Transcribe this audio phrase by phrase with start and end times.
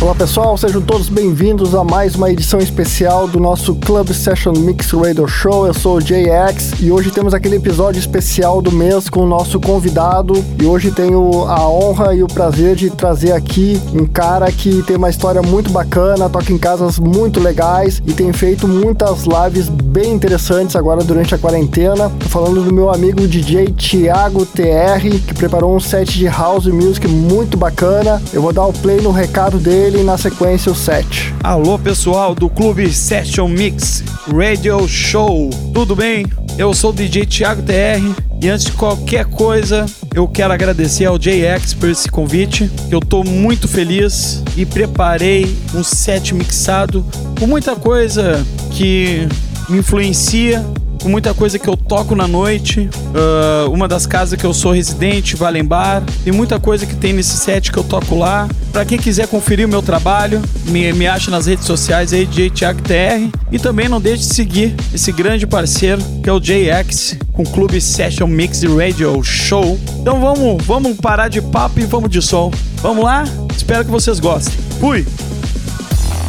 [0.00, 4.92] Olá pessoal, sejam todos bem-vindos a mais uma edição especial do nosso Club Session Mix
[4.92, 5.66] Radio Show.
[5.66, 9.58] Eu sou o JX e hoje temos aquele episódio especial do mês com o nosso
[9.58, 10.32] convidado.
[10.56, 14.94] E hoje tenho a honra e o prazer de trazer aqui um cara que tem
[14.94, 20.12] uma história muito bacana, toca em casas muito legais e tem feito muitas lives bem
[20.12, 22.08] interessantes agora durante a quarentena.
[22.20, 27.08] Tô falando do meu amigo DJ Thiago TR, que preparou um set de house music
[27.08, 28.22] muito bacana.
[28.32, 31.32] Eu vou dar o play no recado dele e na sequência o set.
[31.42, 36.26] Alô pessoal do Clube Session Mix Radio Show, tudo bem?
[36.58, 41.18] Eu sou o DJ Thiago TR e antes de qualquer coisa eu quero agradecer ao
[41.18, 42.70] JX por esse convite.
[42.90, 47.02] Eu tô muito feliz e preparei um set mixado
[47.38, 49.26] com muita coisa que
[49.70, 50.66] me influencia
[50.98, 52.88] com muita coisa que eu toco na noite.
[53.08, 56.02] Uh, uma das casas que eu sou residente, Valem Bar.
[56.24, 58.48] Tem muita coisa que tem nesse set que eu toco lá.
[58.72, 62.50] Para quem quiser conferir o meu trabalho, me, me acha nas redes sociais aí, DJ
[62.50, 63.36] Thiago TR.
[63.50, 67.48] E também não deixe de seguir esse grande parceiro que é o JX, com o
[67.48, 69.78] Clube Session Mix Radio Show.
[70.00, 72.50] Então vamos, vamos parar de papo e vamos de som.
[72.82, 73.24] Vamos lá?
[73.56, 74.54] Espero que vocês gostem.
[74.80, 75.06] Fui!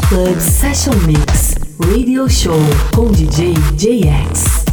[0.10, 2.60] Club Session Mix Radio Show
[2.94, 4.66] com DJ JX.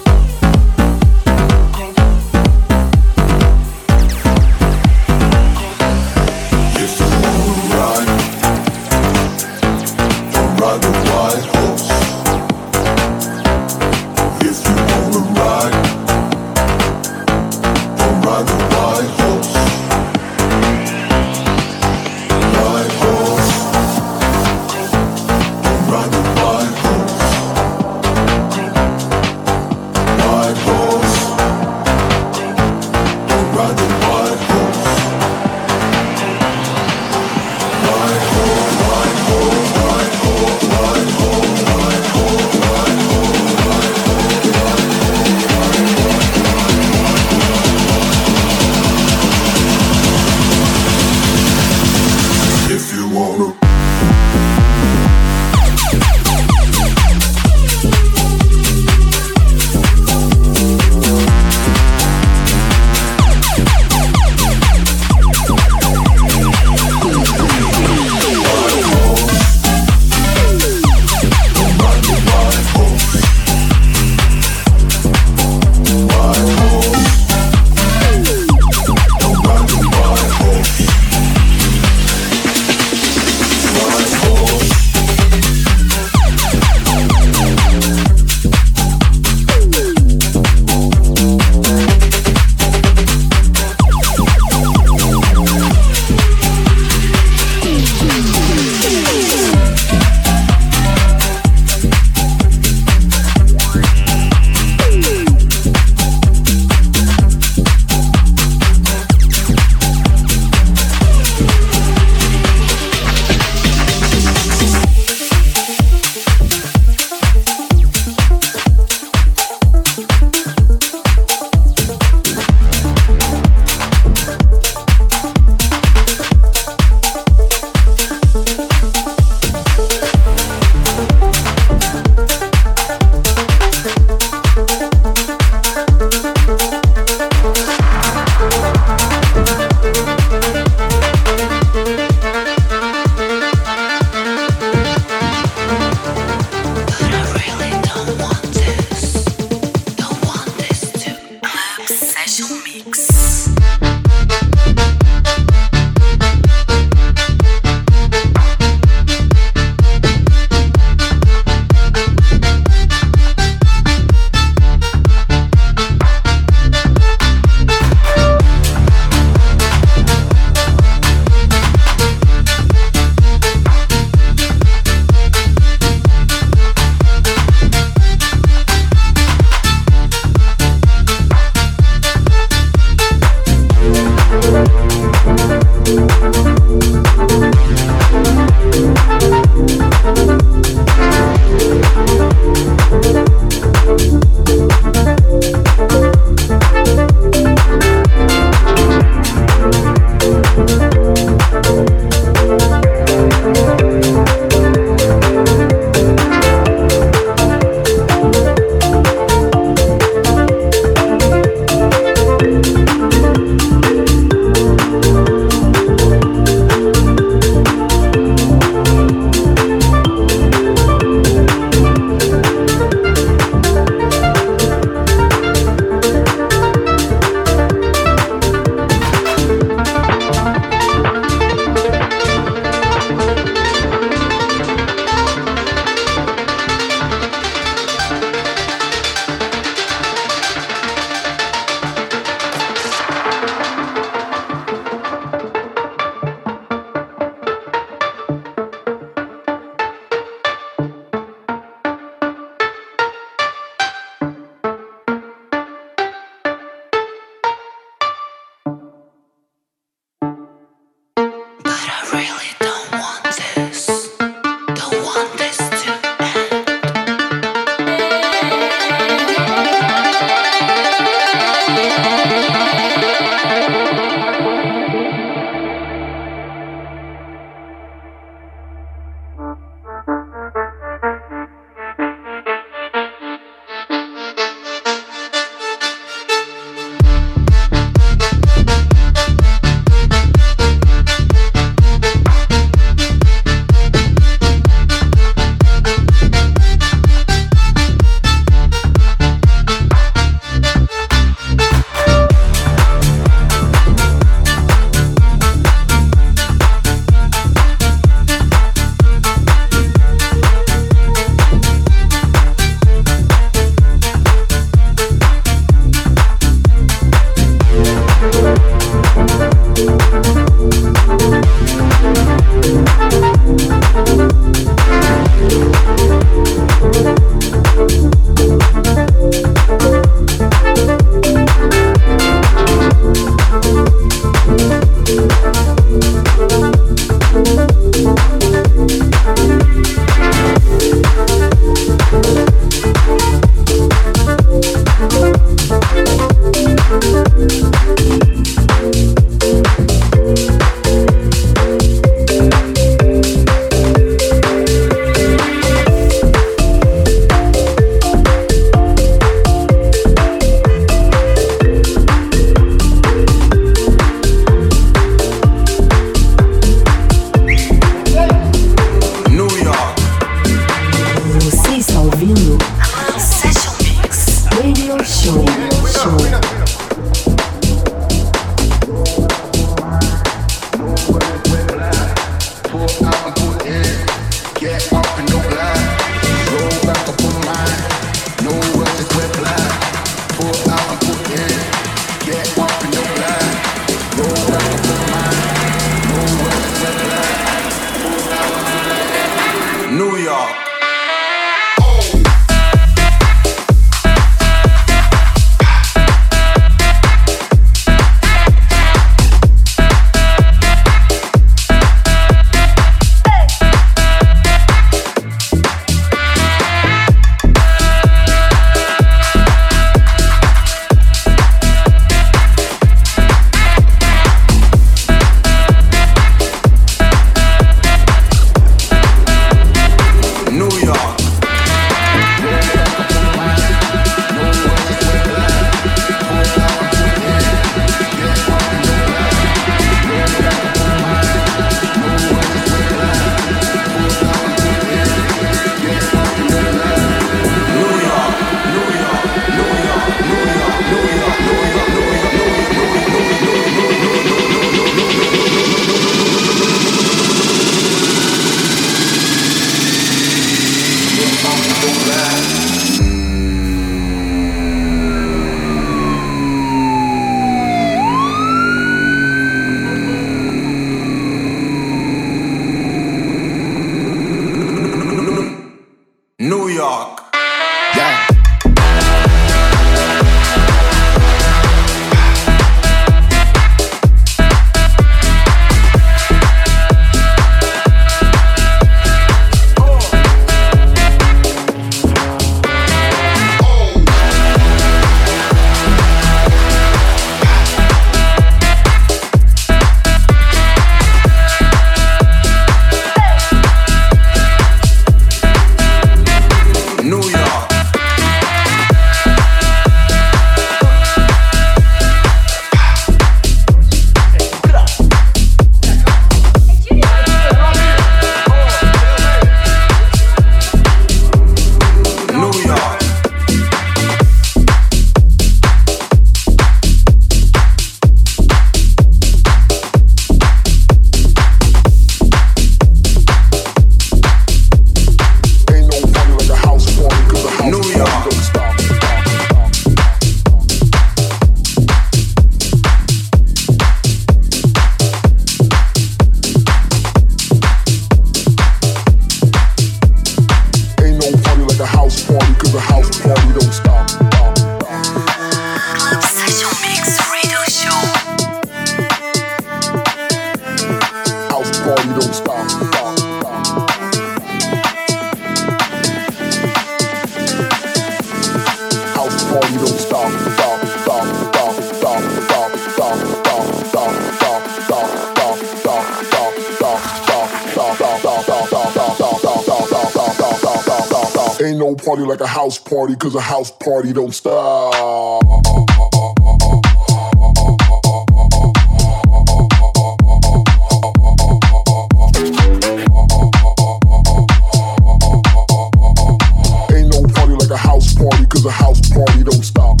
[598.51, 600.00] Cause the house party don't stop.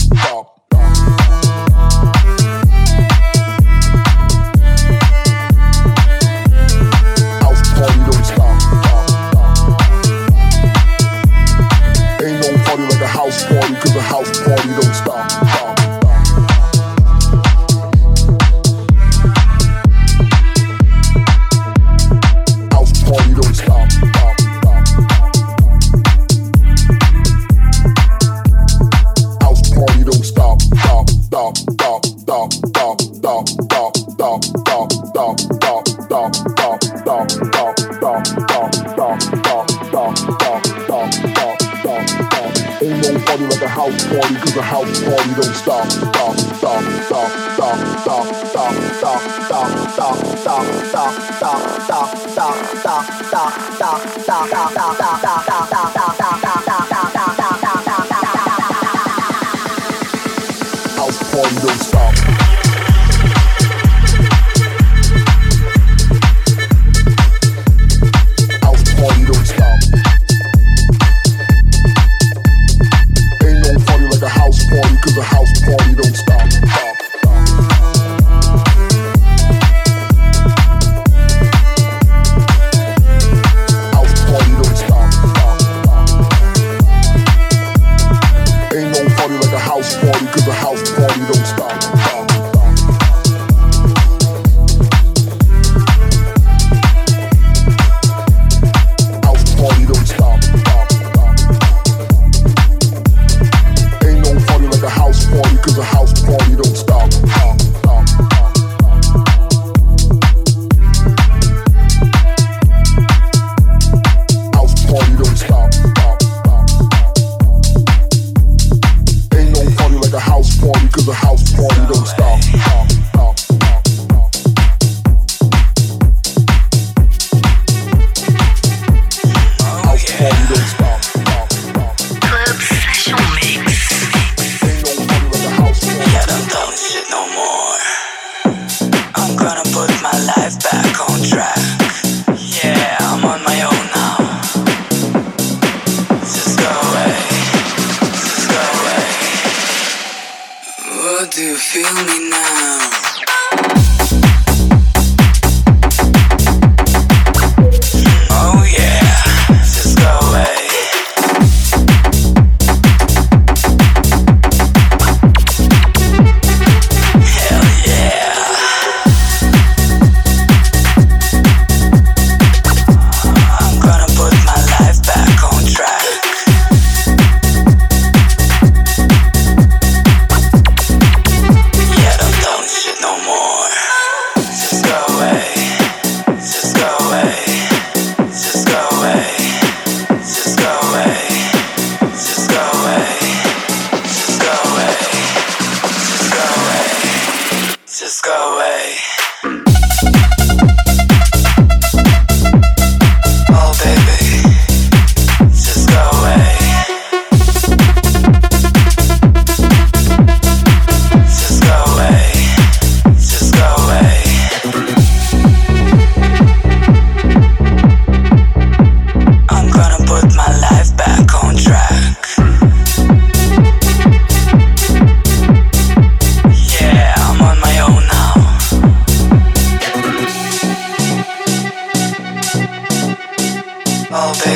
[53.79, 55.10] 哒哒哒哒哒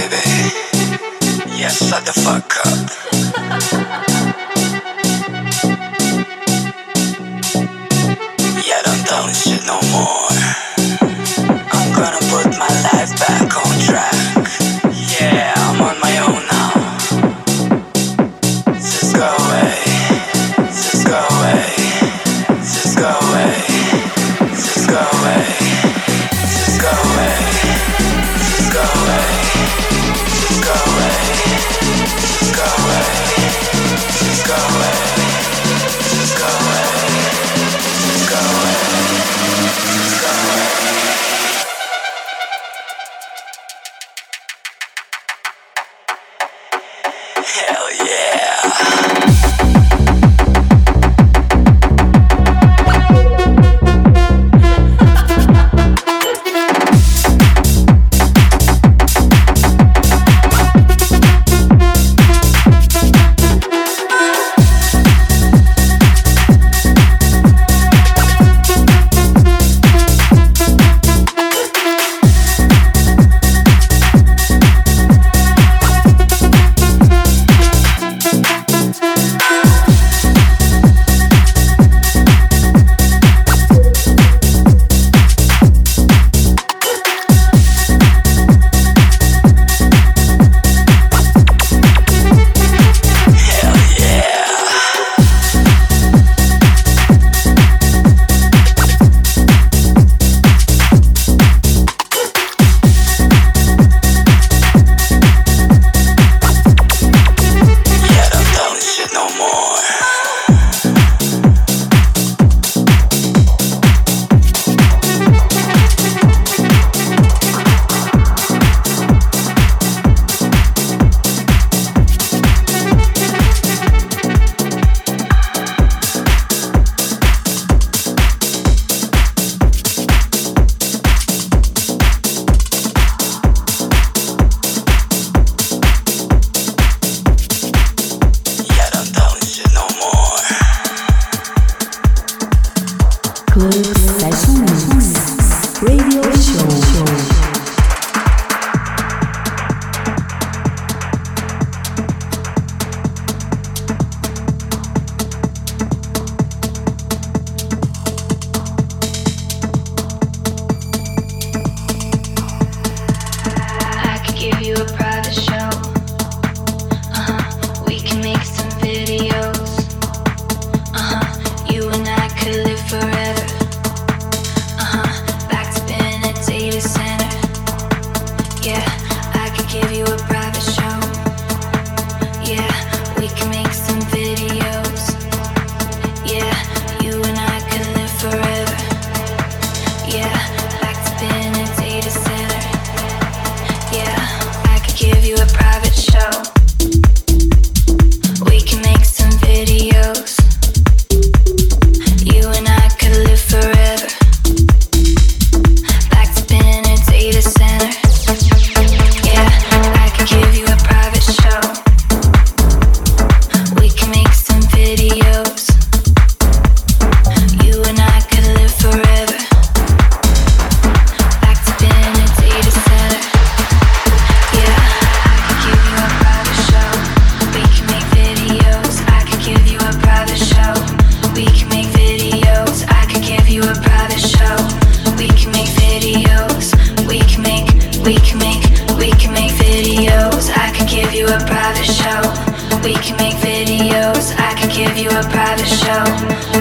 [0.10, 0.52] baby.
[1.58, 4.02] Yeah, shut the fuck up.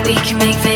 [0.07, 0.74] We can make things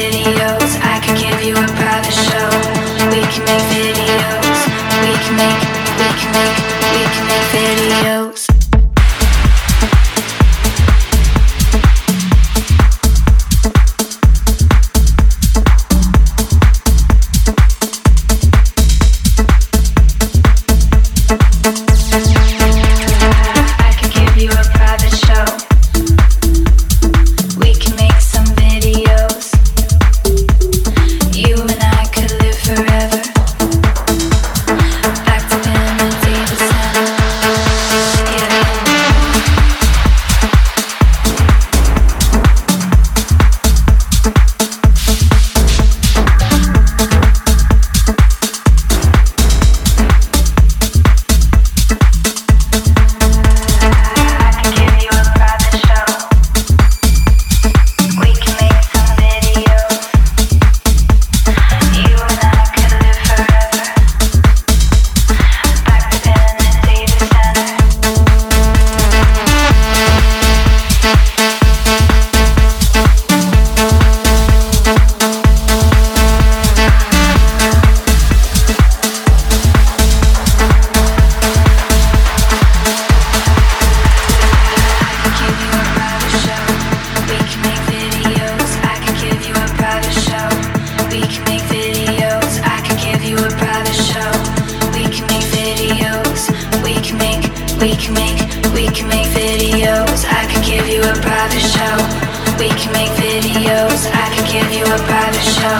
[102.58, 105.78] We can make videos, I can give you a private show.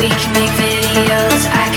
[0.00, 1.75] We can make videos, I can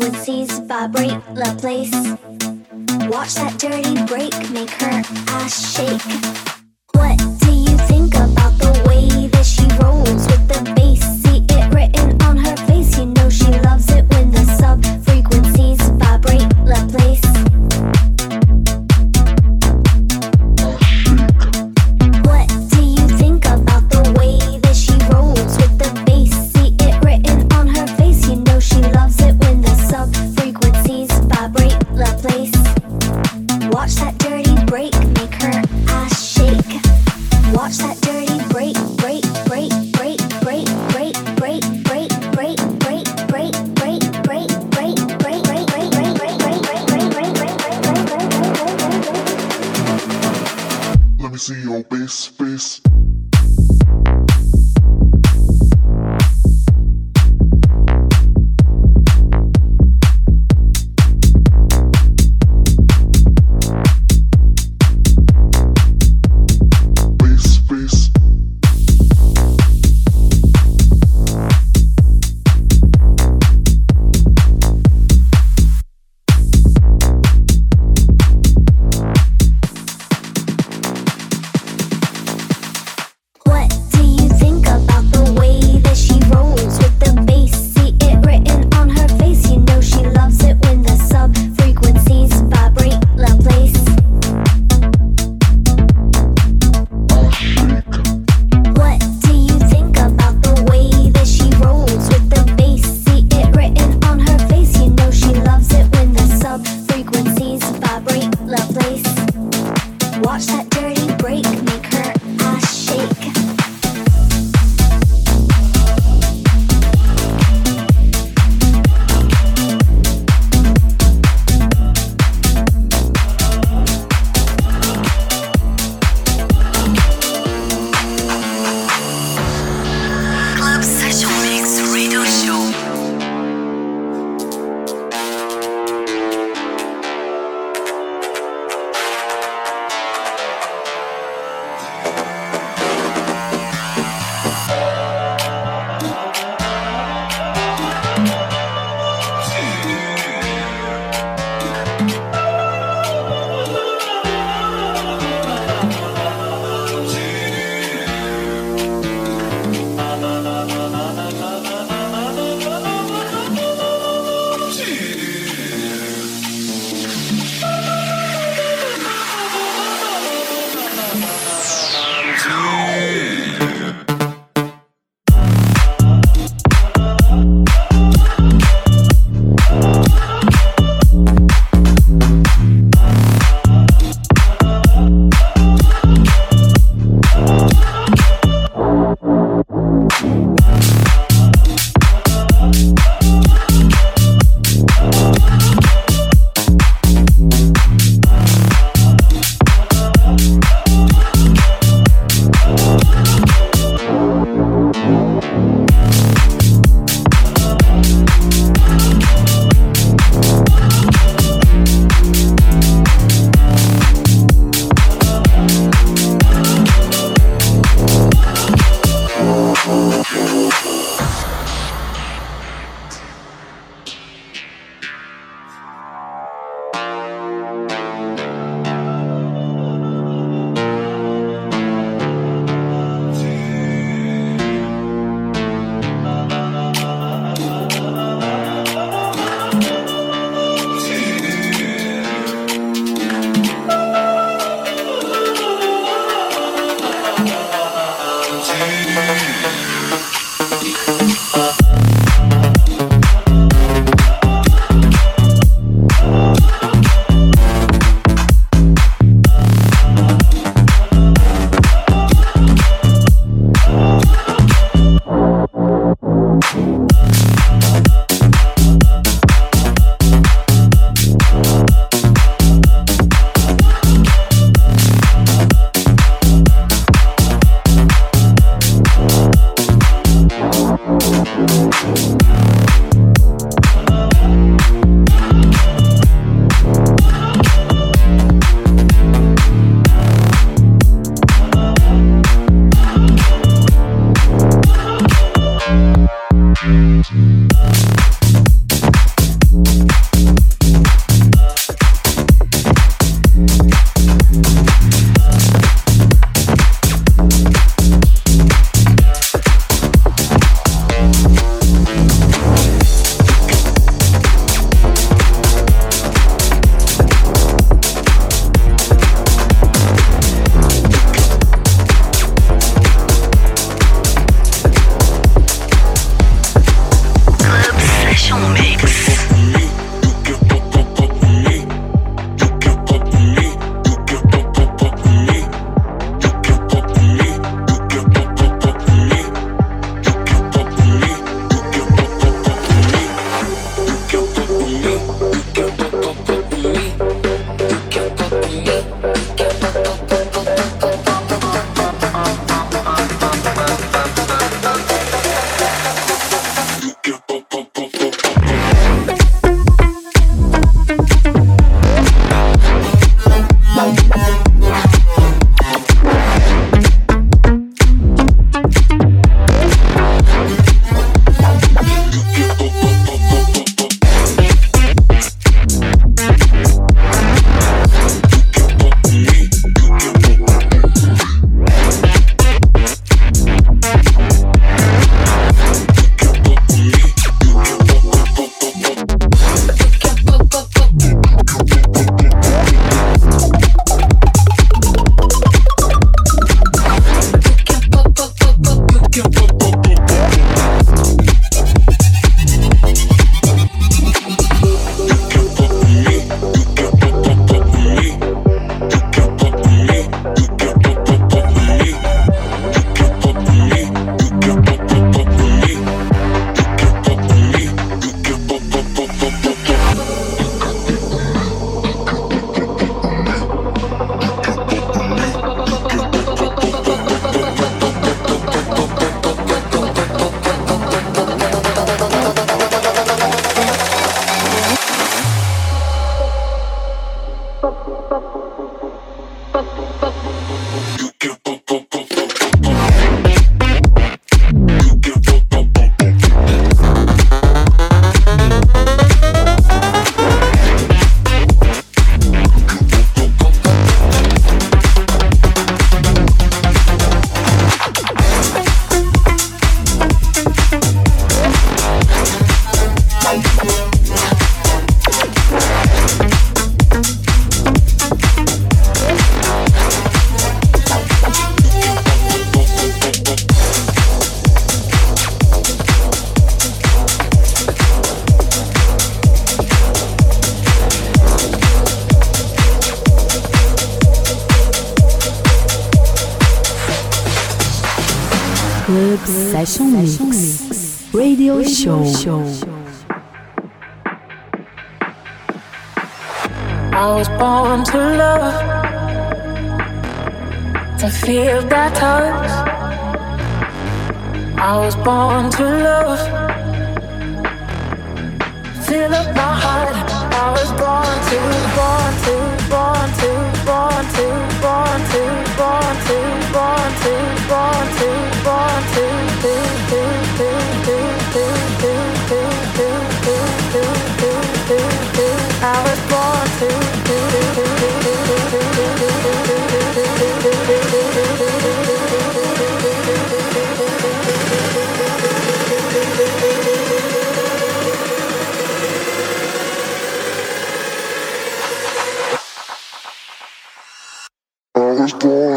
[0.00, 1.92] frequencies vibrate the place.
[3.10, 4.79] Watch that dirty break make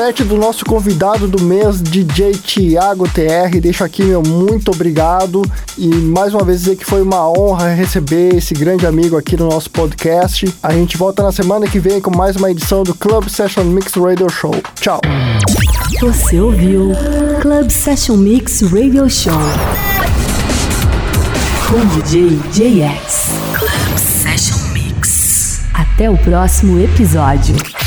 [0.00, 3.60] set do nosso convidado do mês, DJ Thiago TR.
[3.60, 5.42] Deixo aqui meu muito obrigado
[5.76, 9.50] e mais uma vez dizer que foi uma honra receber esse grande amigo aqui no
[9.50, 10.50] nosso podcast.
[10.62, 13.92] A gente volta na semana que vem com mais uma edição do Club Session Mix
[13.92, 14.54] Radio Show.
[14.80, 15.02] Tchau.
[16.00, 16.92] Você ouviu
[17.42, 19.34] Club Session Mix Radio Show
[21.68, 23.24] com DJ JX.
[23.52, 25.60] Club Session Mix.
[25.74, 27.79] Até o próximo episódio.